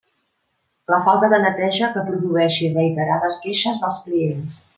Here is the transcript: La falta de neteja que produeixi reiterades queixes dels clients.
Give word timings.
La 0.93 0.97
falta 1.09 1.29
de 1.33 1.39
neteja 1.43 1.91
que 1.97 2.05
produeixi 2.07 2.71
reiterades 2.79 3.39
queixes 3.45 3.85
dels 3.85 4.03
clients. 4.09 4.59